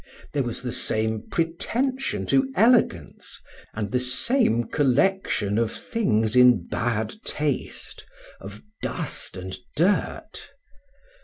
There 0.33 0.41
was 0.41 0.63
the 0.63 0.71
same 0.71 1.27
pretension 1.31 2.25
to 2.25 2.51
elegance, 2.55 3.39
and 3.75 3.91
the 3.91 3.99
same 3.99 4.63
collection 4.63 5.59
of 5.59 5.71
things 5.71 6.35
in 6.35 6.65
bad 6.67 7.13
taste, 7.23 8.07
of 8.39 8.63
dust 8.81 9.37
and 9.37 9.55
dirt. 9.75 10.49